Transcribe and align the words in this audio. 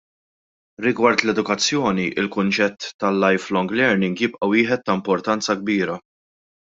Rigward 0.85 1.23
l-edukazzjoni 1.25 2.07
l-kunċett 2.23 2.87
tal-lifelong 3.03 3.73
learning 3.81 4.17
jibqa' 4.23 4.49
wieħed 4.55 4.85
ta' 4.89 4.97
importanza 5.01 5.57
kbira. 5.61 5.99